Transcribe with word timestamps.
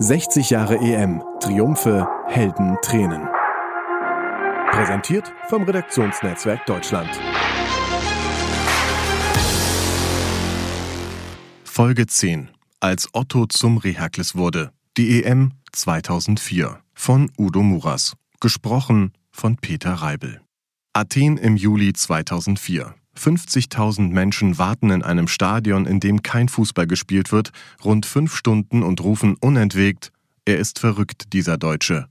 60 0.00 0.50
Jahre 0.50 0.78
EM. 0.78 1.22
Triumphe, 1.40 2.08
Helden, 2.26 2.76
Tränen. 2.82 3.28
Präsentiert 4.72 5.32
vom 5.48 5.62
Redaktionsnetzwerk 5.62 6.66
Deutschland. 6.66 7.08
Folge 11.62 12.06
10. 12.08 12.50
Als 12.80 13.08
Otto 13.12 13.46
zum 13.46 13.78
Rehakles 13.78 14.34
wurde. 14.34 14.72
Die 14.96 15.22
EM 15.22 15.52
2004 15.70 16.80
von 16.92 17.30
Udo 17.38 17.62
Muras. 17.62 18.16
Gesprochen 18.40 19.12
von 19.30 19.56
Peter 19.56 19.92
Reibel. 19.92 20.40
Athen 20.92 21.36
im 21.36 21.56
Juli 21.56 21.92
2004. 21.92 22.94
50.000 23.18 24.10
Menschen 24.10 24.58
warten 24.58 24.90
in 24.90 25.02
einem 25.02 25.28
Stadion, 25.28 25.86
in 25.86 26.00
dem 26.00 26.22
kein 26.22 26.48
Fußball 26.48 26.86
gespielt 26.86 27.32
wird, 27.32 27.52
rund 27.84 28.06
fünf 28.06 28.36
Stunden 28.36 28.82
und 28.82 29.00
rufen 29.00 29.36
unentwegt, 29.40 30.12
er 30.44 30.58
ist 30.58 30.78
verrückt, 30.78 31.32
dieser 31.32 31.56
Deutsche. 31.56 32.08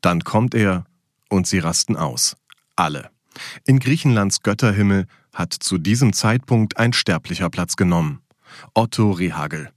Dann 0.00 0.22
kommt 0.22 0.54
er 0.54 0.84
und 1.28 1.46
sie 1.46 1.58
rasten 1.58 1.96
aus. 1.96 2.36
Alle. 2.76 3.10
In 3.64 3.78
Griechenlands 3.78 4.42
Götterhimmel 4.42 5.06
hat 5.32 5.54
zu 5.54 5.78
diesem 5.78 6.12
Zeitpunkt 6.12 6.76
ein 6.76 6.92
sterblicher 6.92 7.48
Platz 7.48 7.76
genommen. 7.76 8.20
Otto 8.74 9.12
Rehagel. 9.12 9.70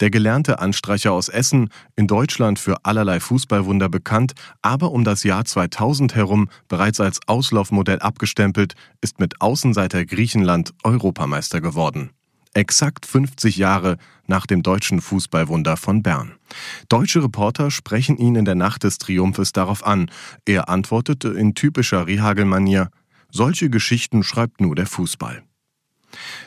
Der 0.00 0.10
gelernte 0.10 0.58
Anstreicher 0.58 1.12
aus 1.12 1.28
Essen, 1.28 1.70
in 1.96 2.06
Deutschland 2.06 2.58
für 2.58 2.84
allerlei 2.84 3.20
Fußballwunder 3.20 3.88
bekannt, 3.88 4.32
aber 4.62 4.92
um 4.92 5.04
das 5.04 5.24
Jahr 5.24 5.44
2000 5.44 6.14
herum 6.14 6.48
bereits 6.68 7.00
als 7.00 7.20
Auslaufmodell 7.26 7.98
abgestempelt, 7.98 8.74
ist 9.00 9.20
mit 9.20 9.40
Außenseiter 9.40 10.04
Griechenland 10.04 10.72
Europameister 10.82 11.60
geworden. 11.60 12.10
Exakt 12.54 13.04
50 13.04 13.56
Jahre 13.56 13.96
nach 14.26 14.46
dem 14.46 14.62
deutschen 14.62 15.00
Fußballwunder 15.00 15.76
von 15.76 16.02
Bern. 16.02 16.36
Deutsche 16.88 17.22
Reporter 17.22 17.72
sprechen 17.72 18.16
ihn 18.16 18.36
in 18.36 18.44
der 18.44 18.54
Nacht 18.54 18.84
des 18.84 18.98
Triumphes 18.98 19.52
darauf 19.52 19.84
an. 19.84 20.08
Er 20.46 20.68
antwortete 20.68 21.28
in 21.30 21.54
typischer 21.54 22.06
Rehagel-Manier, 22.06 22.90
solche 23.30 23.70
Geschichten 23.70 24.22
schreibt 24.22 24.60
nur 24.60 24.76
der 24.76 24.86
Fußball. 24.86 25.42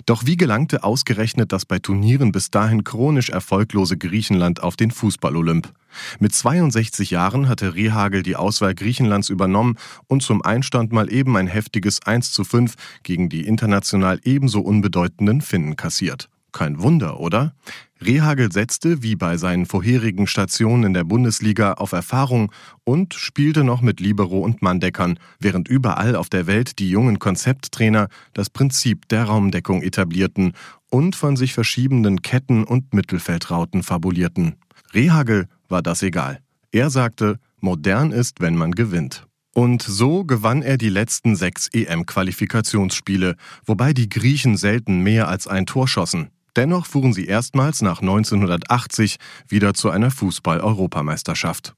Doch 0.05 0.25
wie 0.25 0.37
gelangte 0.37 0.83
ausgerechnet 0.83 1.51
das 1.51 1.65
bei 1.65 1.79
Turnieren 1.79 2.31
bis 2.31 2.51
dahin 2.51 2.83
chronisch 2.83 3.29
erfolglose 3.29 3.97
Griechenland 3.97 4.61
auf 4.61 4.75
den 4.75 4.91
Fußball-Olymp? 4.91 5.71
Mit 6.19 6.33
62 6.33 7.11
Jahren 7.11 7.49
hatte 7.49 7.75
Rehagel 7.75 8.23
die 8.23 8.35
Auswahl 8.35 8.75
Griechenlands 8.75 9.29
übernommen 9.29 9.77
und 10.07 10.21
zum 10.21 10.41
Einstand 10.41 10.91
mal 10.91 11.11
eben 11.11 11.35
ein 11.37 11.47
heftiges 11.47 12.03
1 12.05 12.31
zu 12.31 12.43
5 12.43 12.75
gegen 13.03 13.29
die 13.29 13.45
international 13.45 14.19
ebenso 14.23 14.61
unbedeutenden 14.61 15.41
Finnen 15.41 15.75
kassiert. 15.75 16.29
Kein 16.51 16.81
Wunder, 16.81 17.19
oder? 17.19 17.53
Rehagel 18.03 18.51
setzte, 18.51 19.01
wie 19.01 19.15
bei 19.15 19.37
seinen 19.37 19.65
vorherigen 19.65 20.27
Stationen 20.27 20.83
in 20.83 20.93
der 20.93 21.03
Bundesliga, 21.03 21.73
auf 21.73 21.91
Erfahrung 21.91 22.51
und 22.83 23.13
spielte 23.13 23.63
noch 23.63 23.81
mit 23.81 23.99
Libero 23.99 24.39
und 24.39 24.61
Manndeckern, 24.61 25.19
während 25.39 25.67
überall 25.67 26.15
auf 26.15 26.29
der 26.29 26.47
Welt 26.47 26.79
die 26.79 26.89
jungen 26.89 27.19
Konzepttrainer 27.19 28.07
das 28.33 28.49
Prinzip 28.49 29.07
der 29.09 29.23
Raumdeckung 29.23 29.81
etablierten 29.81 30.53
und 30.89 31.15
von 31.15 31.35
sich 31.35 31.53
verschiebenden 31.53 32.21
Ketten 32.21 32.63
und 32.63 32.93
Mittelfeldrauten 32.93 33.83
fabulierten. 33.83 34.55
Rehagel 34.93 35.47
war 35.67 35.81
das 35.81 36.03
egal. 36.03 36.39
Er 36.71 36.89
sagte, 36.89 37.39
modern 37.59 38.11
ist, 38.11 38.39
wenn 38.39 38.55
man 38.55 38.71
gewinnt. 38.71 39.25
Und 39.53 39.81
so 39.81 40.23
gewann 40.23 40.61
er 40.61 40.77
die 40.77 40.89
letzten 40.89 41.35
sechs 41.35 41.67
EM-Qualifikationsspiele, 41.73 43.35
wobei 43.65 43.93
die 43.93 44.07
Griechen 44.07 44.55
selten 44.55 45.01
mehr 45.01 45.27
als 45.27 45.47
ein 45.47 45.65
Tor 45.65 45.87
schossen. 45.87 46.29
Dennoch 46.57 46.87
fuhren 46.87 47.13
sie 47.13 47.25
erstmals 47.25 47.83
nach 47.83 48.01
1980 48.01 49.17
wieder 49.47 49.75
zu 49.75 49.91
einer 49.91 50.09
Fußball-Europameisterschaft. 50.09 51.75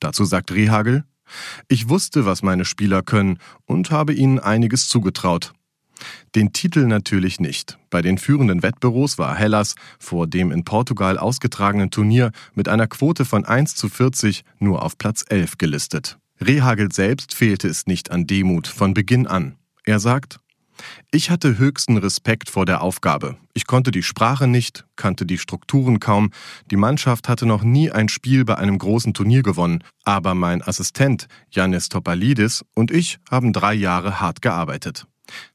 Dazu 0.00 0.24
sagt 0.24 0.50
Rehagel, 0.50 1.04
ich 1.68 1.90
wusste, 1.90 2.24
was 2.24 2.42
meine 2.42 2.64
Spieler 2.64 3.02
können 3.02 3.38
und 3.66 3.90
habe 3.90 4.14
ihnen 4.14 4.38
einiges 4.38 4.88
zugetraut. 4.88 5.52
Den 6.34 6.52
Titel 6.52 6.86
natürlich 6.86 7.38
nicht. 7.38 7.78
Bei 7.90 8.00
den 8.00 8.16
führenden 8.16 8.62
Wettbüros 8.62 9.18
war 9.18 9.36
Hellas 9.36 9.74
vor 9.98 10.26
dem 10.26 10.50
in 10.52 10.64
Portugal 10.64 11.18
ausgetragenen 11.18 11.90
Turnier 11.90 12.32
mit 12.54 12.68
einer 12.68 12.86
Quote 12.86 13.26
von 13.26 13.44
1 13.44 13.76
zu 13.76 13.90
40 13.90 14.44
nur 14.58 14.82
auf 14.82 14.96
Platz 14.96 15.24
11 15.28 15.58
gelistet. 15.58 16.18
Rehagel 16.40 16.90
selbst 16.92 17.34
fehlte 17.34 17.68
es 17.68 17.86
nicht 17.86 18.10
an 18.10 18.26
Demut 18.26 18.66
von 18.68 18.94
Beginn 18.94 19.26
an. 19.26 19.56
Er 19.84 20.00
sagt, 20.00 20.40
ich 21.10 21.30
hatte 21.30 21.58
höchsten 21.58 21.96
Respekt 21.96 22.50
vor 22.50 22.66
der 22.66 22.82
Aufgabe. 22.82 23.36
Ich 23.52 23.66
konnte 23.66 23.90
die 23.90 24.02
Sprache 24.02 24.46
nicht, 24.46 24.84
kannte 24.96 25.26
die 25.26 25.38
Strukturen 25.38 26.00
kaum, 26.00 26.30
die 26.70 26.76
Mannschaft 26.76 27.28
hatte 27.28 27.46
noch 27.46 27.62
nie 27.62 27.90
ein 27.90 28.08
Spiel 28.08 28.44
bei 28.44 28.56
einem 28.56 28.78
großen 28.78 29.14
Turnier 29.14 29.42
gewonnen, 29.42 29.84
aber 30.04 30.34
mein 30.34 30.62
Assistent 30.62 31.28
Yannis 31.50 31.88
Topalidis 31.88 32.64
und 32.74 32.90
ich 32.90 33.18
haben 33.30 33.52
drei 33.52 33.74
Jahre 33.74 34.20
hart 34.20 34.42
gearbeitet. 34.42 35.06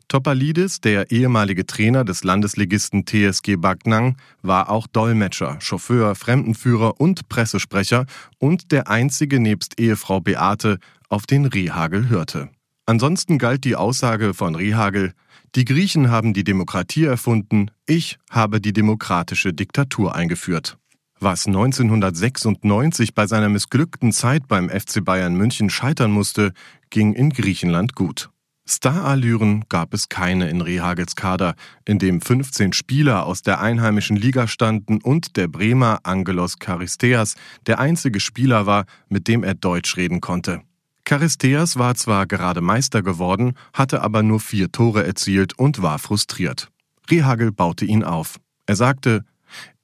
Topalidis, 0.07 0.81
der 0.81 1.12
ehemalige 1.12 1.68
Trainer 1.68 2.03
des 2.03 2.24
Landesligisten 2.24 3.06
TSG 3.06 3.57
Bagnang, 3.57 4.18
war 4.41 4.69
auch 4.69 4.88
Dolmetscher, 4.88 5.57
Chauffeur, 5.62 6.16
Fremdenführer 6.16 7.00
und 7.00 7.30
Pressesprecher 7.30 8.06
und 8.40 8.72
der 8.72 8.88
einzige 8.90 9.40
nebst 9.40 9.80
Ehefrau 9.80 10.19
Beate, 10.19 10.80
auf 11.09 11.28
den 11.28 11.46
Rehagel 11.46 12.09
hörte. 12.09 12.50
Ansonsten 12.89 13.38
galt 13.38 13.66
die 13.66 13.75
Aussage 13.75 14.33
von 14.33 14.55
Rehagel, 14.55 15.13
die 15.53 15.63
Griechen 15.63 16.09
haben 16.09 16.33
die 16.33 16.44
Demokratie 16.44 17.03
erfunden, 17.03 17.69
ich 17.85 18.17
habe 18.31 18.59
die 18.59 18.73
demokratische 18.73 19.53
Diktatur 19.53 20.16
eingeführt. 20.16 20.75
Was 21.19 21.45
1996 21.45 23.13
bei 23.13 23.27
seiner 23.27 23.47
missglückten 23.47 24.11
Zeit 24.11 24.47
beim 24.47 24.72
FC 24.72 25.05
Bayern 25.05 25.35
München 25.35 25.69
scheitern 25.69 26.09
musste, 26.09 26.51
ging 26.89 27.13
in 27.13 27.29
Griechenland 27.29 27.94
gut. 27.94 28.31
Starallüren 28.66 29.66
gab 29.69 29.94
es 29.94 30.09
keine 30.09 30.50
in 30.50 30.61
Rehagels 30.61 31.16
Kader, 31.16 31.53
in 31.85 32.00
dem 32.00 32.21
15 32.21 32.73
Spieler 32.73 33.27
aus 33.27 33.44
der 33.44 33.61
einheimischen 33.61 34.17
Liga 34.17 34.47
standen 34.47 35.00
und 35.00 35.38
der 35.38 35.47
Bremer 35.47 36.00
Angelos 36.01 36.56
Charisteas 36.59 37.35
der 37.67 37.77
einzige 37.77 38.19
Spieler 38.19 38.66
war, 38.66 38.85
mit 39.09 39.27
dem 39.27 39.44
er 39.44 39.53
Deutsch 39.53 39.95
reden 39.95 40.21
konnte. 40.21 40.63
Charisteas 41.09 41.77
war 41.77 41.95
zwar 41.95 42.27
gerade 42.27 42.61
Meister 42.61 43.01
geworden, 43.01 43.55
hatte 43.73 44.03
aber 44.03 44.21
nur 44.21 44.39
vier 44.39 44.71
Tore 44.71 45.07
erzielt 45.07 45.57
und 45.57 45.81
war 45.81 45.97
frustriert. 45.97 46.69
Rehagel 47.09 47.51
baute 47.51 47.83
ihn 47.83 48.03
auf. 48.03 48.39
Er 48.67 48.75
sagte, 48.75 49.25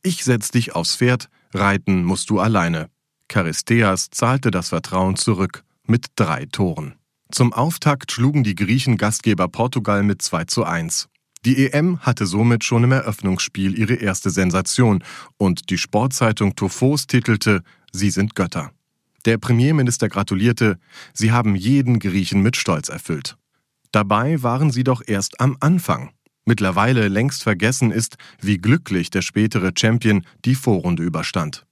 ich 0.03 0.23
setz 0.23 0.51
dich 0.51 0.75
aufs 0.75 0.97
Pferd, 0.97 1.29
reiten 1.51 2.03
musst 2.03 2.29
du 2.29 2.39
alleine. 2.39 2.91
Charisteas 3.27 4.11
zahlte 4.11 4.51
das 4.51 4.69
Vertrauen 4.69 5.15
zurück 5.15 5.63
mit 5.87 6.09
drei 6.15 6.45
Toren. 6.45 6.93
Zum 7.31 7.53
Auftakt 7.53 8.11
schlugen 8.11 8.43
die 8.43 8.53
Griechen 8.53 8.97
Gastgeber 8.97 9.47
Portugal 9.47 10.03
mit 10.03 10.21
2 10.21 10.43
zu 10.45 10.63
1. 10.63 11.09
Die 11.43 11.65
EM 11.65 12.01
hatte 12.01 12.27
somit 12.27 12.63
schon 12.63 12.83
im 12.83 12.91
Eröffnungsspiel 12.91 13.75
ihre 13.79 13.95
erste 13.95 14.29
Sensation 14.29 15.03
und 15.37 15.71
die 15.71 15.79
Sportzeitung 15.79 16.55
Tophos 16.55 17.07
titelte 17.07 17.63
Sie 17.91 18.11
sind 18.11 18.35
Götter. 18.35 18.71
Der 19.25 19.37
Premierminister 19.39 20.07
gratulierte, 20.07 20.77
sie 21.13 21.31
haben 21.31 21.55
jeden 21.55 21.99
Griechen 21.99 22.41
mit 22.41 22.55
Stolz 22.55 22.89
erfüllt. 22.89 23.37
Dabei 23.91 24.43
waren 24.43 24.71
sie 24.71 24.83
doch 24.83 25.01
erst 25.05 25.41
am 25.41 25.57
Anfang. 25.59 26.11
Mittlerweile 26.45 27.07
längst 27.07 27.41
vergessen 27.41 27.91
ist, 27.91 28.17
wie 28.39 28.59
glücklich 28.59 29.09
der 29.09 29.23
spätere 29.23 29.71
Champion 29.75 30.25
die 30.45 30.53
Vorrunde 30.53 31.01
überstand. 31.01 31.65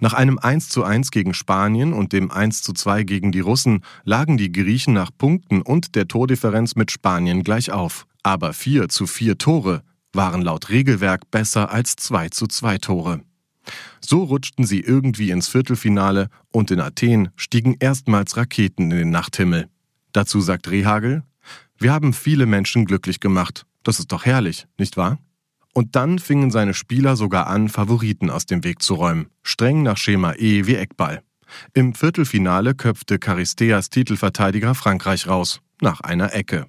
Nach 0.00 0.14
einem 0.14 0.38
1 0.38 0.70
zu 0.70 0.84
1 0.84 1.10
gegen 1.10 1.34
Spanien 1.34 1.92
und 1.92 2.14
dem 2.14 2.30
1 2.30 2.62
zu 2.62 2.72
2 2.72 3.02
gegen 3.02 3.30
die 3.30 3.40
Russen 3.40 3.84
lagen 4.04 4.38
die 4.38 4.50
Griechen 4.50 4.94
nach 4.94 5.10
Punkten 5.16 5.60
und 5.60 5.94
der 5.96 6.08
Tordifferenz 6.08 6.76
mit 6.76 6.90
Spanien 6.90 7.42
gleich 7.42 7.70
auf. 7.70 8.06
Aber 8.22 8.54
4 8.54 8.88
zu 8.88 9.06
4 9.06 9.36
Tore 9.36 9.82
waren 10.14 10.40
laut 10.40 10.70
Regelwerk 10.70 11.30
besser 11.30 11.70
als 11.70 11.96
2 11.96 12.30
zu 12.30 12.46
2 12.46 12.78
Tore. 12.78 13.20
So 14.00 14.22
rutschten 14.22 14.64
sie 14.64 14.80
irgendwie 14.80 15.30
ins 15.30 15.48
Viertelfinale 15.48 16.28
und 16.52 16.70
in 16.70 16.80
Athen 16.80 17.30
stiegen 17.36 17.76
erstmals 17.78 18.36
Raketen 18.36 18.90
in 18.90 18.98
den 18.98 19.10
Nachthimmel. 19.10 19.68
Dazu 20.12 20.40
sagt 20.40 20.70
Rehagel, 20.70 21.22
wir 21.78 21.92
haben 21.92 22.12
viele 22.12 22.46
Menschen 22.46 22.84
glücklich 22.84 23.20
gemacht. 23.20 23.66
Das 23.82 23.98
ist 23.98 24.12
doch 24.12 24.24
herrlich, 24.24 24.66
nicht 24.78 24.96
wahr? 24.96 25.18
Und 25.74 25.94
dann 25.94 26.18
fingen 26.18 26.50
seine 26.50 26.72
Spieler 26.72 27.16
sogar 27.16 27.48
an, 27.48 27.68
Favoriten 27.68 28.30
aus 28.30 28.46
dem 28.46 28.64
Weg 28.64 28.82
zu 28.82 28.94
räumen, 28.94 29.26
streng 29.42 29.82
nach 29.82 29.98
Schema 29.98 30.32
E 30.32 30.66
wie 30.66 30.76
Eckball. 30.76 31.22
Im 31.74 31.94
Viertelfinale 31.94 32.74
köpfte 32.74 33.18
Charisteas 33.22 33.90
Titelverteidiger 33.90 34.74
Frankreich 34.74 35.26
raus, 35.26 35.60
nach 35.80 36.00
einer 36.00 36.34
Ecke. 36.34 36.66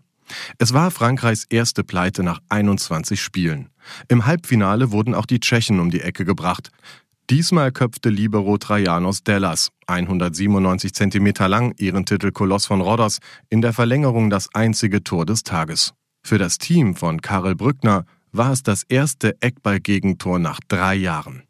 Es 0.58 0.74
war 0.74 0.92
Frankreichs 0.92 1.46
erste 1.46 1.84
Pleite 1.84 2.22
nach 2.22 2.42
21 2.50 3.22
Spielen. 3.22 3.70
Im 4.08 4.26
Halbfinale 4.26 4.92
wurden 4.92 5.16
auch 5.16 5.26
die 5.26 5.40
Tschechen 5.40 5.80
um 5.80 5.90
die 5.90 6.02
Ecke 6.02 6.26
gebracht. 6.26 6.72
Diesmal 7.30 7.74
köpfte 7.74 8.10
Libero 8.10 8.58
Trajanos 8.58 9.24
Dellas, 9.24 9.70
197 9.88 10.94
cm 10.94 11.34
lang, 11.48 11.74
ihren 11.78 12.06
Titel 12.06 12.32
Koloss 12.32 12.66
von 12.66 12.80
Rhodos, 12.80 13.20
in 13.50 13.62
der 13.62 13.74
Verlängerung 13.74 14.30
das 14.30 14.48
einzige 14.54 15.04
Tor 15.04 15.26
des 15.26 15.44
Tages. 15.44 15.94
Für 16.24 16.38
das 16.38 16.58
Team 16.58 16.96
von 16.96 17.22
Karel 17.22 17.56
Brückner 17.56 18.06
war 18.32 18.54
es 18.54 18.64
das 18.64 18.84
erste 18.84 19.36
Eckball-Gegentor 19.42 20.40
nach 20.40 20.60
drei 20.68 20.96
Jahren. 20.96 21.44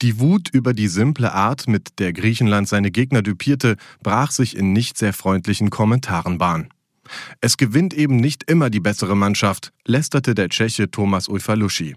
Die 0.00 0.20
Wut 0.20 0.48
über 0.50 0.74
die 0.74 0.88
simple 0.88 1.32
Art, 1.32 1.66
mit 1.66 1.98
der 1.98 2.12
Griechenland 2.12 2.68
seine 2.68 2.90
Gegner 2.90 3.20
düpierte, 3.20 3.76
brach 4.02 4.30
sich 4.30 4.56
in 4.56 4.72
nicht 4.72 4.96
sehr 4.96 5.12
freundlichen 5.12 5.70
Kommentaren 5.70 6.38
Bahn. 6.38 6.68
Es 7.40 7.56
gewinnt 7.56 7.94
eben 7.94 8.16
nicht 8.16 8.50
immer 8.50 8.70
die 8.70 8.80
bessere 8.80 9.16
Mannschaft, 9.16 9.72
lästerte 9.84 10.34
der 10.34 10.48
Tscheche 10.48 10.90
Thomas 10.90 11.28
Ulfalushi. 11.28 11.96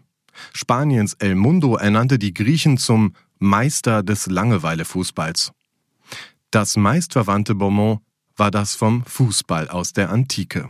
Spaniens 0.54 1.14
El 1.20 1.36
Mundo 1.36 1.76
ernannte 1.76 2.18
die 2.18 2.34
Griechen 2.34 2.78
zum 2.78 3.14
Meister 3.40 4.04
des 4.04 4.28
Langeweilefußballs. 4.28 5.52
Das 6.52 6.78
meistverwandte 6.78 7.56
Bonmot 7.56 8.02
war 8.36 8.52
das 8.52 8.76
vom 8.76 9.04
Fußball 9.06 9.70
aus 9.70 9.94
der 9.94 10.10
Antike. 10.10 10.70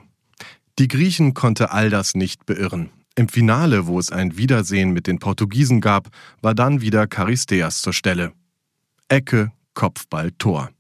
Die 0.80 0.88
Griechen 0.88 1.34
konnte 1.34 1.72
all 1.72 1.90
das 1.90 2.16
nicht 2.16 2.46
beirren. 2.46 2.90
Im 3.16 3.28
Finale, 3.28 3.88
wo 3.88 4.00
es 4.00 4.12
ein 4.12 4.38
Wiedersehen 4.38 4.92
mit 4.92 5.06
den 5.06 5.20
Portugiesen 5.20 5.82
gab, 5.82 6.10
war 6.42 6.56
dann 6.56 6.82
wieder 6.82 7.08
Charisteas 7.08 7.82
zur 7.82 7.94
Stelle. 7.94 8.32
Ecke, 9.10 9.52
Kopfball, 9.74 10.32
Tor. 10.38 10.72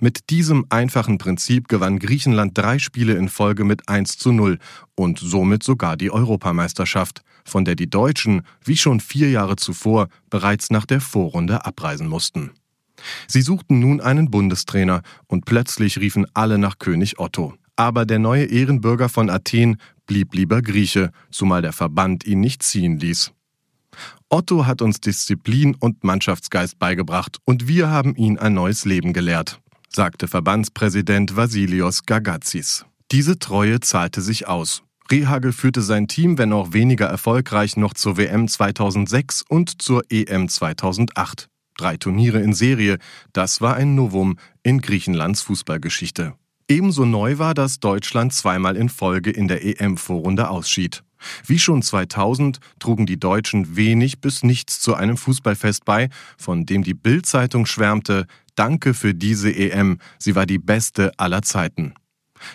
Mit 0.00 0.30
diesem 0.30 0.66
einfachen 0.70 1.18
Prinzip 1.18 1.68
gewann 1.68 1.98
Griechenland 1.98 2.56
drei 2.56 2.78
Spiele 2.78 3.14
in 3.14 3.28
Folge 3.28 3.64
mit 3.64 3.88
1 3.88 4.18
zu 4.18 4.32
0 4.32 4.58
und 4.94 5.18
somit 5.18 5.62
sogar 5.62 5.96
die 5.96 6.10
Europameisterschaft, 6.10 7.22
von 7.44 7.64
der 7.64 7.76
die 7.76 7.90
Deutschen, 7.90 8.42
wie 8.64 8.76
schon 8.76 9.00
vier 9.00 9.30
Jahre 9.30 9.56
zuvor, 9.56 10.08
bereits 10.30 10.70
nach 10.70 10.86
der 10.86 11.00
Vorrunde 11.00 11.64
abreisen 11.64 12.08
mussten. 12.08 12.50
Sie 13.28 13.42
suchten 13.42 13.78
nun 13.78 14.00
einen 14.00 14.30
Bundestrainer 14.30 15.02
und 15.26 15.44
plötzlich 15.44 15.98
riefen 15.98 16.26
alle 16.34 16.58
nach 16.58 16.78
König 16.78 17.18
Otto. 17.18 17.54
Aber 17.76 18.06
der 18.06 18.18
neue 18.18 18.44
Ehrenbürger 18.44 19.08
von 19.08 19.28
Athen 19.28 19.76
blieb 20.06 20.34
lieber 20.34 20.62
Grieche, 20.62 21.10
zumal 21.30 21.62
der 21.62 21.72
Verband 21.72 22.24
ihn 22.26 22.40
nicht 22.40 22.62
ziehen 22.62 22.98
ließ. 22.98 23.32
Otto 24.28 24.66
hat 24.66 24.82
uns 24.82 25.00
Disziplin 25.00 25.74
und 25.74 26.04
Mannschaftsgeist 26.04 26.78
beigebracht 26.78 27.38
und 27.44 27.68
wir 27.68 27.90
haben 27.90 28.14
ihn 28.16 28.38
ein 28.38 28.54
neues 28.54 28.84
Leben 28.84 29.12
gelehrt, 29.12 29.60
sagte 29.96 30.28
Verbandspräsident 30.28 31.36
Vasilios 31.36 32.04
Gagatzis. 32.04 32.84
Diese 33.10 33.38
Treue 33.38 33.80
zahlte 33.80 34.20
sich 34.20 34.46
aus. 34.46 34.82
Rehagel 35.10 35.52
führte 35.52 35.80
sein 35.80 36.06
Team, 36.06 36.36
wenn 36.36 36.52
auch 36.52 36.74
weniger 36.74 37.06
erfolgreich, 37.06 37.78
noch 37.78 37.94
zur 37.94 38.18
WM 38.18 38.46
2006 38.46 39.42
und 39.48 39.80
zur 39.80 40.02
EM 40.10 40.48
2008. 40.50 41.48
Drei 41.78 41.96
Turniere 41.96 42.40
in 42.40 42.52
Serie, 42.52 42.98
das 43.32 43.62
war 43.62 43.76
ein 43.76 43.94
Novum 43.94 44.38
in 44.62 44.82
Griechenlands 44.82 45.40
Fußballgeschichte. 45.42 46.34
Ebenso 46.68 47.06
neu 47.06 47.38
war, 47.38 47.54
dass 47.54 47.80
Deutschland 47.80 48.34
zweimal 48.34 48.76
in 48.76 48.90
Folge 48.90 49.30
in 49.30 49.48
der 49.48 49.64
EM-Vorrunde 49.64 50.50
ausschied. 50.50 51.04
Wie 51.46 51.58
schon 51.58 51.82
2000 51.82 52.60
trugen 52.78 53.06
die 53.06 53.18
Deutschen 53.18 53.76
wenig 53.76 54.20
bis 54.20 54.42
nichts 54.42 54.80
zu 54.80 54.94
einem 54.94 55.16
Fußballfest 55.16 55.84
bei, 55.84 56.08
von 56.36 56.66
dem 56.66 56.82
die 56.82 56.94
Bild-Zeitung 56.94 57.66
schwärmte, 57.66 58.26
Danke 58.56 58.94
für 58.94 59.14
diese 59.14 59.54
EM, 59.54 59.98
sie 60.18 60.34
war 60.34 60.46
die 60.46 60.58
beste 60.58 61.12
aller 61.18 61.42
Zeiten. 61.42 61.92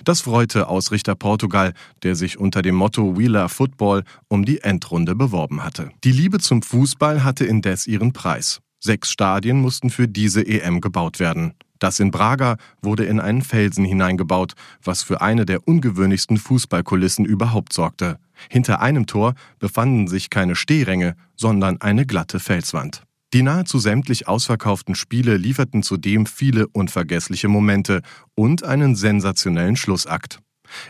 Das 0.03 0.21
freute 0.21 0.67
Ausrichter 0.67 1.15
Portugal, 1.15 1.73
der 2.03 2.15
sich 2.15 2.39
unter 2.39 2.61
dem 2.61 2.75
Motto 2.75 3.13
Love 3.17 3.49
Football 3.49 4.03
um 4.27 4.43
die 4.45 4.61
Endrunde 4.61 5.15
beworben 5.15 5.63
hatte. 5.63 5.91
Die 6.03 6.11
Liebe 6.11 6.39
zum 6.39 6.61
Fußball 6.61 7.23
hatte 7.23 7.45
indes 7.45 7.87
ihren 7.87 8.13
Preis. 8.13 8.61
Sechs 8.79 9.11
Stadien 9.11 9.61
mussten 9.61 9.91
für 9.91 10.07
diese 10.07 10.45
EM 10.45 10.81
gebaut 10.81 11.19
werden. 11.19 11.53
Das 11.77 11.99
in 11.99 12.11
Braga 12.11 12.57
wurde 12.81 13.05
in 13.05 13.19
einen 13.19 13.41
Felsen 13.41 13.85
hineingebaut, 13.85 14.53
was 14.83 15.01
für 15.01 15.21
eine 15.21 15.45
der 15.45 15.67
ungewöhnlichsten 15.67 16.37
Fußballkulissen 16.37 17.25
überhaupt 17.25 17.73
sorgte. 17.73 18.19
Hinter 18.49 18.81
einem 18.81 19.05
Tor 19.05 19.35
befanden 19.59 20.07
sich 20.07 20.29
keine 20.29 20.55
Stehränge, 20.55 21.15
sondern 21.35 21.79
eine 21.81 22.05
glatte 22.05 22.39
Felswand. 22.39 23.03
Die 23.33 23.43
nahezu 23.43 23.79
sämtlich 23.79 24.27
ausverkauften 24.27 24.95
Spiele 24.95 25.37
lieferten 25.37 25.83
zudem 25.83 26.25
viele 26.25 26.67
unvergessliche 26.67 27.47
Momente 27.47 28.01
und 28.35 28.63
einen 28.63 28.95
sensationellen 28.95 29.77
Schlussakt. 29.77 30.39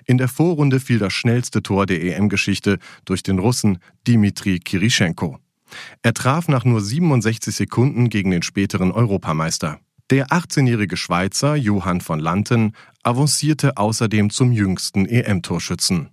In 0.05 0.17
der 0.17 0.27
Vorrunde 0.27 0.79
fiel 0.79 0.99
das 0.99 1.13
schnellste 1.13 1.61
Tor 1.61 1.85
der 1.85 2.01
EM-Geschichte 2.03 2.79
durch 3.05 3.23
den 3.23 3.39
Russen 3.39 3.79
Dimitri 4.07 4.59
Kirischenko. 4.59 5.37
Er 6.01 6.13
traf 6.13 6.47
nach 6.47 6.65
nur 6.65 6.81
67 6.81 7.55
Sekunden 7.55 8.09
gegen 8.09 8.31
den 8.31 8.43
späteren 8.43 8.91
Europameister. 8.91 9.79
Der 10.09 10.27
18-jährige 10.27 10.97
Schweizer 10.97 11.55
Johann 11.55 12.01
von 12.01 12.19
Lanten 12.19 12.73
avancierte 13.03 13.77
außerdem 13.77 14.29
zum 14.29 14.51
jüngsten 14.51 15.05
EM-Torschützen. 15.05 16.09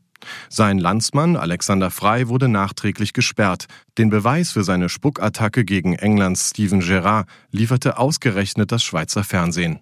Sein 0.49 0.79
Landsmann 0.79 1.37
Alexander 1.37 1.91
Frey 1.91 2.29
wurde 2.29 2.49
nachträglich 2.49 3.13
gesperrt. 3.13 3.67
Den 3.97 4.11
Beweis 4.11 4.53
für 4.53 4.65
seine 4.65 4.89
Spuckattacke 4.89 5.65
gegen 5.65 5.95
Englands 5.95 6.51
Steven 6.51 6.81
Gerrard 6.81 7.29
lieferte 7.51 7.99
ausgerechnet 7.99 8.73
das 8.73 8.83
Schweizer 8.83 9.25
Fernsehen. 9.25 9.81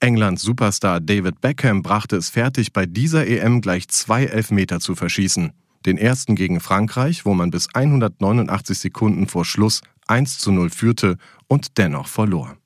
Englands 0.00 0.42
Superstar 0.42 1.00
David 1.00 1.40
Beckham 1.40 1.82
brachte 1.82 2.16
es 2.16 2.30
fertig, 2.30 2.72
bei 2.72 2.86
dieser 2.86 3.26
EM 3.26 3.60
gleich 3.60 3.88
zwei 3.88 4.24
Elfmeter 4.24 4.80
zu 4.80 4.94
verschießen. 4.94 5.52
Den 5.86 5.98
ersten 5.98 6.34
gegen 6.34 6.60
Frankreich, 6.60 7.24
wo 7.24 7.34
man 7.34 7.50
bis 7.50 7.68
189 7.74 8.78
Sekunden 8.78 9.28
vor 9.28 9.44
Schluss 9.44 9.80
1 10.06 10.38
zu 10.38 10.52
0 10.52 10.70
führte 10.70 11.16
und 11.46 11.78
dennoch 11.78 12.08
verlor. 12.08 12.56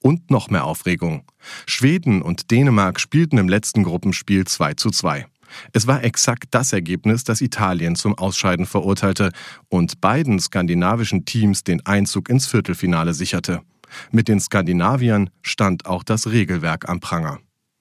Und 0.00 0.30
noch 0.30 0.50
mehr 0.50 0.64
Aufregung. 0.64 1.24
Schweden 1.66 2.22
und 2.22 2.50
Dänemark 2.50 3.00
spielten 3.00 3.38
im 3.38 3.48
letzten 3.48 3.84
Gruppenspiel 3.84 4.46
2 4.46 4.74
zu 4.74 4.90
2. 4.90 5.26
Es 5.72 5.86
war 5.86 6.04
exakt 6.04 6.46
das 6.50 6.72
Ergebnis, 6.72 7.24
das 7.24 7.40
Italien 7.40 7.96
zum 7.96 8.16
Ausscheiden 8.16 8.66
verurteilte 8.66 9.30
und 9.68 10.00
beiden 10.00 10.38
skandinavischen 10.38 11.24
Teams 11.24 11.64
den 11.64 11.84
Einzug 11.86 12.28
ins 12.28 12.46
Viertelfinale 12.46 13.14
sicherte. 13.14 13.60
Mit 14.10 14.28
den 14.28 14.40
Skandinaviern 14.40 15.30
stand 15.42 15.86
auch 15.86 16.02
das 16.02 16.28
Regelwerk 16.28 16.88
am 16.88 17.00
Pranger. 17.00 17.38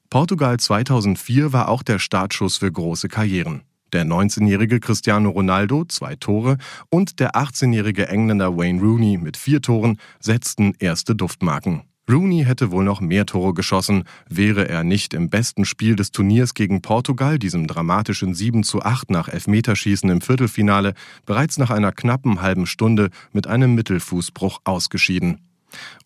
Portugal 0.10 0.60
2004 0.60 1.54
war 1.54 1.70
auch 1.70 1.84
der 1.84 2.00
Startschuss 2.00 2.58
für 2.58 2.72
große 2.72 3.08
Karrieren. 3.08 3.64
Der 3.94 4.06
19-jährige 4.06 4.80
Cristiano 4.80 5.30
Ronaldo, 5.30 5.86
zwei 5.86 6.16
Tore, 6.16 6.58
und 6.90 7.20
der 7.20 7.36
18-jährige 7.36 8.08
Engländer 8.08 8.58
Wayne 8.58 8.82
Rooney 8.82 9.18
mit 9.18 9.36
vier 9.36 9.62
Toren 9.62 9.98
setzten 10.20 10.74
erste 10.80 11.16
Duftmarken. 11.16 11.84
Rooney 12.10 12.44
hätte 12.46 12.72
wohl 12.72 12.84
noch 12.84 13.00
mehr 13.00 13.26
Tore 13.26 13.54
geschossen, 13.54 14.04
wäre 14.28 14.68
er 14.68 14.84
nicht 14.84 15.14
im 15.14 15.30
besten 15.30 15.66
Spiel 15.66 15.96
des 15.96 16.12
Turniers 16.12 16.54
gegen 16.54 16.82
Portugal, 16.82 17.40
diesem 17.40 17.68
dramatischen 17.68 18.34
7 18.34 18.64
zu 18.64 18.82
8 18.82 19.12
nach 19.12 19.28
Elfmeterschießen 19.28 20.10
im 20.10 20.22
Viertelfinale, 20.22 20.94
bereits 21.26 21.58
nach 21.58 21.70
einer 21.70 21.92
knappen 21.92 22.42
halben 22.42 22.66
Stunde 22.66 23.12
mit 23.32 23.48
einem 23.48 23.76
Mittelfußbruch 23.76 24.62
ausgeschieden. 24.64 25.40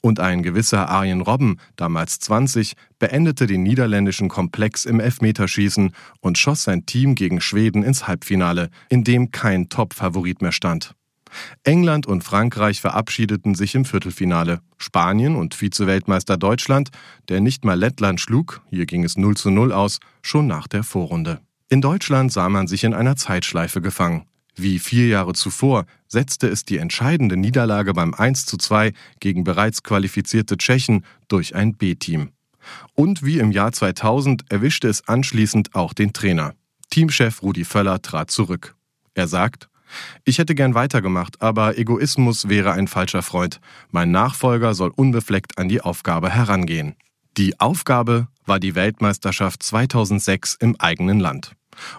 Und 0.01 0.19
ein 0.19 0.43
gewisser 0.43 0.89
Arjen 0.89 1.21
Robben, 1.21 1.57
damals 1.75 2.19
20, 2.19 2.73
beendete 2.99 3.47
den 3.47 3.63
niederländischen 3.63 4.29
Komplex 4.29 4.85
im 4.85 4.99
Elfmeterschießen 4.99 5.91
und 6.19 6.37
schoss 6.37 6.63
sein 6.63 6.85
Team 6.85 7.15
gegen 7.15 7.41
Schweden 7.41 7.83
ins 7.83 8.07
Halbfinale, 8.07 8.69
in 8.89 9.03
dem 9.03 9.31
kein 9.31 9.69
Top-Favorit 9.69 10.41
mehr 10.41 10.51
stand. 10.51 10.93
England 11.63 12.07
und 12.07 12.23
Frankreich 12.23 12.81
verabschiedeten 12.81 13.55
sich 13.55 13.75
im 13.75 13.85
Viertelfinale. 13.85 14.61
Spanien 14.77 15.35
und 15.35 15.55
Vize-Weltmeister 15.55 16.37
Deutschland, 16.37 16.89
der 17.29 17.41
nicht 17.41 17.65
mal 17.65 17.77
Lettland 17.77 18.21
schlug, 18.21 18.61
hier 18.69 18.85
ging 18.85 19.03
es 19.03 19.17
0 19.17 19.35
zu 19.35 19.49
0 19.49 19.71
aus, 19.71 19.99
schon 20.21 20.47
nach 20.47 20.67
der 20.67 20.83
Vorrunde. 20.83 21.41
In 21.69 21.81
Deutschland 21.81 22.31
sah 22.31 22.49
man 22.49 22.67
sich 22.67 22.83
in 22.83 22.93
einer 22.93 23.15
Zeitschleife 23.15 23.81
gefangen. 23.81 24.25
Wie 24.55 24.79
vier 24.79 25.07
Jahre 25.07 25.33
zuvor 25.33 25.85
setzte 26.07 26.47
es 26.47 26.63
die 26.63 26.77
entscheidende 26.77 27.35
Niederlage 27.35 27.93
beim 27.93 28.13
1 28.13 28.45
zu 28.45 28.57
2 28.57 28.93
gegen 29.19 29.43
bereits 29.43 29.83
qualifizierte 29.83 30.57
Tschechen 30.57 31.03
durch 31.27 31.55
ein 31.55 31.75
B-Team. 31.75 32.29
Und 32.93 33.23
wie 33.23 33.39
im 33.39 33.51
Jahr 33.51 33.73
2000 33.73 34.45
erwischte 34.49 34.87
es 34.87 35.07
anschließend 35.07 35.75
auch 35.75 35.93
den 35.93 36.13
Trainer. 36.13 36.53
Teamchef 36.89 37.41
Rudi 37.41 37.65
Völler 37.65 38.01
trat 38.01 38.31
zurück. 38.31 38.75
Er 39.13 39.27
sagt, 39.27 39.69
ich 40.23 40.37
hätte 40.37 40.55
gern 40.55 40.73
weitergemacht, 40.73 41.41
aber 41.41 41.77
Egoismus 41.77 42.49
wäre 42.49 42.73
ein 42.73 42.87
falscher 42.87 43.21
Freund. 43.21 43.59
Mein 43.91 44.11
Nachfolger 44.11 44.73
soll 44.73 44.91
unbefleckt 44.95 45.57
an 45.57 45.69
die 45.69 45.81
Aufgabe 45.81 46.29
herangehen. 46.29 46.95
Die 47.37 47.59
Aufgabe 47.59 48.27
war 48.45 48.59
die 48.59 48.75
Weltmeisterschaft 48.75 49.63
2006 49.63 50.55
im 50.55 50.75
eigenen 50.79 51.19
Land. 51.19 51.53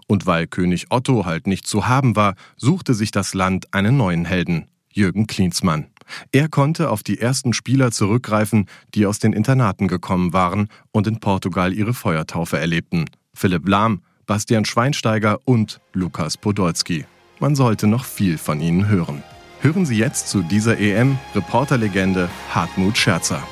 Und 0.06 0.26
weil 0.26 0.46
König 0.46 0.86
Otto 0.90 1.26
halt 1.26 1.46
nicht 1.46 1.66
zu 1.66 1.86
haben 1.86 2.16
war, 2.16 2.34
suchte 2.56 2.94
sich 2.94 3.10
das 3.10 3.34
Land 3.34 3.74
einen 3.74 3.96
neuen 3.96 4.24
Helden, 4.24 4.68
Jürgen 4.92 5.26
Klinsmann. 5.26 5.88
Er 6.32 6.48
konnte 6.48 6.90
auf 6.90 7.02
die 7.02 7.18
ersten 7.18 7.52
Spieler 7.52 7.90
zurückgreifen, 7.90 8.66
die 8.94 9.06
aus 9.06 9.18
den 9.18 9.32
Internaten 9.32 9.88
gekommen 9.88 10.32
waren 10.32 10.68
und 10.92 11.06
in 11.06 11.20
Portugal 11.20 11.72
ihre 11.72 11.94
Feuertaufe 11.94 12.58
erlebten. 12.58 13.06
Philipp 13.34 13.68
Lahm, 13.68 14.02
Bastian 14.24 14.64
Schweinsteiger 14.64 15.40
und 15.44 15.80
Lukas 15.92 16.36
Podolski. 16.36 17.04
Man 17.38 17.54
sollte 17.54 17.86
noch 17.86 18.06
viel 18.06 18.38
von 18.38 18.62
ihnen 18.62 18.88
hören. 18.88 19.22
Hören 19.60 19.84
Sie 19.84 19.98
jetzt 19.98 20.28
zu 20.28 20.42
dieser 20.42 20.78
EM 20.78 21.18
Reporterlegende 21.34 22.30
Hartmut 22.54 22.96
Scherzer. 22.96 23.46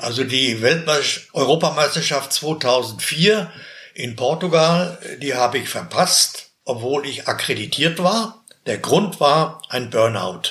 Also 0.00 0.24
die 0.24 0.60
Weltmeisterschaft 0.60 2.32
2004 2.32 3.48
in 3.94 4.16
Portugal, 4.16 4.98
die 5.22 5.34
habe 5.34 5.58
ich 5.58 5.68
verpasst, 5.68 6.50
obwohl 6.64 7.06
ich 7.06 7.28
akkreditiert 7.28 8.02
war. 8.02 8.44
Der 8.66 8.78
Grund 8.78 9.20
war 9.20 9.62
ein 9.68 9.90
Burnout. 9.90 10.42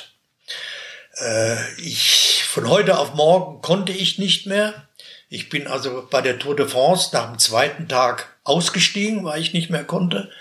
Äh, 1.19 1.57
ich, 1.81 2.43
von 2.47 2.69
heute 2.69 2.99
auf 2.99 3.15
morgen 3.15 3.61
konnte 3.61 3.91
ich 3.91 4.17
nicht 4.17 4.45
mehr. 4.45 4.86
Ich 5.29 5.49
bin 5.49 5.67
also 5.67 6.07
bei 6.09 6.21
der 6.21 6.39
Tour 6.39 6.55
de 6.55 6.67
France 6.67 7.09
nach 7.11 7.29
dem 7.29 7.39
zweiten 7.39 7.89
Tag 7.89 8.37
ausgestiegen, 8.43 9.25
weil 9.25 9.41
ich 9.41 9.53
nicht 9.53 9.69
mehr 9.69 9.83
konnte. 9.83 10.31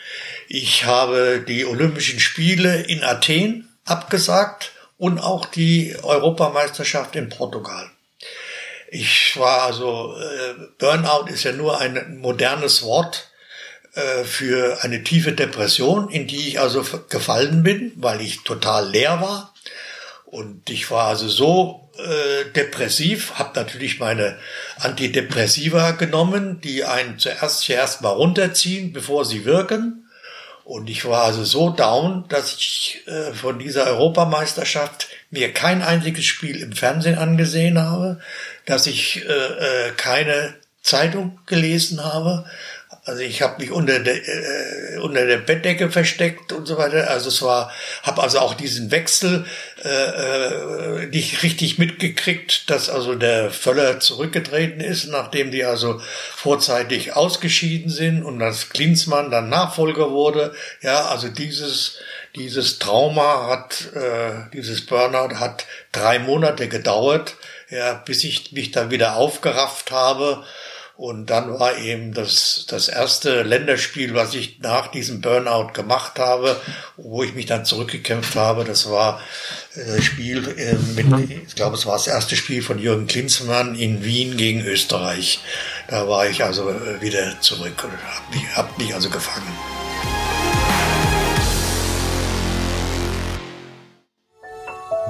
Ich 0.48 0.84
habe 0.84 1.44
die 1.46 1.64
Olympischen 1.64 2.20
Spiele 2.20 2.82
in 2.82 3.02
Athen 3.02 3.68
abgesagt 3.84 4.72
und 4.96 5.18
auch 5.18 5.44
die 5.44 5.96
Europameisterschaft 6.02 7.16
in 7.16 7.28
Portugal. 7.28 7.90
Ich 8.88 9.36
war 9.36 9.62
also, 9.62 10.16
äh, 10.16 10.54
Burnout 10.78 11.26
ist 11.26 11.42
ja 11.42 11.52
nur 11.52 11.80
ein 11.80 12.18
modernes 12.18 12.82
Wort 12.82 13.30
äh, 13.94 14.22
für 14.22 14.84
eine 14.84 15.02
tiefe 15.02 15.32
Depression, 15.32 16.08
in 16.08 16.28
die 16.28 16.48
ich 16.48 16.60
also 16.60 16.84
gefallen 17.08 17.64
bin, 17.64 17.92
weil 17.96 18.20
ich 18.20 18.44
total 18.44 18.88
leer 18.88 19.20
war. 19.20 19.52
Und 20.26 20.70
ich 20.70 20.90
war 20.90 21.08
also 21.08 21.28
so 21.28 21.85
äh, 21.98 22.50
depressiv, 22.52 23.34
habe 23.34 23.58
natürlich 23.58 24.00
meine 24.00 24.36
Antidepressiva 24.78 25.92
genommen, 25.92 26.60
die 26.60 26.84
einen 26.84 27.18
zuerst 27.18 27.60
zuerst 27.60 28.02
mal 28.02 28.10
runterziehen, 28.10 28.92
bevor 28.92 29.24
sie 29.24 29.44
wirken. 29.44 30.06
Und 30.64 30.90
ich 30.90 31.04
war 31.04 31.22
also 31.22 31.44
so 31.44 31.70
down, 31.70 32.24
dass 32.28 32.54
ich 32.54 33.02
äh, 33.06 33.32
von 33.32 33.60
dieser 33.60 33.86
Europameisterschaft 33.86 35.08
mir 35.30 35.52
kein 35.52 35.80
einziges 35.80 36.24
Spiel 36.24 36.60
im 36.60 36.72
Fernsehen 36.72 37.16
angesehen 37.16 37.78
habe, 37.78 38.20
dass 38.64 38.86
ich 38.86 39.24
äh, 39.24 39.32
äh, 39.32 39.92
keine 39.96 40.54
Zeitung 40.82 41.38
gelesen 41.46 42.02
habe. 42.02 42.46
Also 43.06 43.22
ich 43.22 43.40
habe 43.40 43.62
mich 43.62 43.70
unter 43.70 44.00
der, 44.00 44.16
äh, 44.16 44.98
unter 44.98 45.26
der 45.26 45.36
Bettdecke 45.38 45.92
versteckt 45.92 46.52
und 46.52 46.66
so 46.66 46.76
weiter. 46.76 47.08
Also 47.08 47.28
es 47.28 47.40
war, 47.40 47.72
habe 48.02 48.20
also 48.20 48.40
auch 48.40 48.54
diesen 48.54 48.90
Wechsel 48.90 49.46
äh, 49.84 49.88
äh, 49.88 51.06
nicht 51.06 51.44
richtig 51.44 51.78
mitgekriegt, 51.78 52.68
dass 52.68 52.90
also 52.90 53.14
der 53.14 53.52
Völler 53.52 54.00
zurückgetreten 54.00 54.80
ist, 54.80 55.06
nachdem 55.06 55.52
die 55.52 55.64
also 55.64 56.00
vorzeitig 56.34 57.14
ausgeschieden 57.14 57.90
sind 57.90 58.24
und 58.24 58.40
dass 58.40 58.70
Klinsmann 58.70 59.30
dann 59.30 59.50
Nachfolger 59.50 60.10
wurde. 60.10 60.52
Ja, 60.82 61.06
also 61.06 61.28
dieses 61.28 61.98
dieses 62.34 62.80
Trauma 62.80 63.46
hat, 63.48 63.94
äh, 63.94 64.50
dieses 64.52 64.84
Burnout 64.84 65.36
hat 65.36 65.64
drei 65.92 66.18
Monate 66.18 66.68
gedauert, 66.68 67.36
ja, 67.70 67.94
bis 67.94 68.24
ich 68.24 68.50
mich 68.50 68.72
dann 68.72 68.90
wieder 68.90 69.16
aufgerafft 69.16 69.92
habe 69.92 70.44
und 70.96 71.26
dann 71.26 71.58
war 71.58 71.76
eben 71.76 72.14
das, 72.14 72.64
das 72.68 72.88
erste 72.88 73.42
Länderspiel, 73.42 74.14
was 74.14 74.34
ich 74.34 74.60
nach 74.60 74.88
diesem 74.88 75.20
Burnout 75.20 75.72
gemacht 75.74 76.18
habe, 76.18 76.58
wo 76.96 77.22
ich 77.22 77.34
mich 77.34 77.44
dann 77.44 77.66
zurückgekämpft 77.66 78.34
habe. 78.34 78.64
Das 78.64 78.90
war 78.90 79.20
das 79.74 79.84
äh, 79.84 80.02
Spiel 80.02 80.48
äh, 80.56 80.74
mit, 80.94 81.30
ich 81.30 81.54
glaube, 81.54 81.76
es 81.76 81.84
war 81.84 81.94
das 81.94 82.06
erste 82.06 82.34
Spiel 82.34 82.62
von 82.62 82.78
Jürgen 82.78 83.06
Klinsmann 83.06 83.74
in 83.74 84.04
Wien 84.04 84.38
gegen 84.38 84.64
Österreich. 84.64 85.40
Da 85.88 86.08
war 86.08 86.28
ich 86.28 86.42
also 86.42 86.70
äh, 86.70 87.02
wieder 87.02 87.40
zurück 87.42 87.84
und 87.84 87.92
habe 87.92 88.34
mich, 88.34 88.56
hab 88.56 88.78
mich 88.78 88.94
also 88.94 89.10
gefangen. 89.10 89.52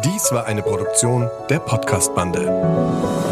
Dies 0.05 0.33
war 0.33 0.47
eine 0.47 0.62
Produktion 0.62 1.31
der 1.49 1.61
Podcast-Bande. 1.61 3.25